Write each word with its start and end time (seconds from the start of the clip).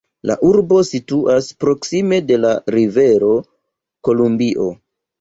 La 0.29 0.35
urbo 0.51 0.79
situas 0.87 1.51
proksime 1.65 2.21
de 2.33 2.41
la 2.41 2.57
Rivero 2.79 3.33
Kolumbio. 4.09 4.73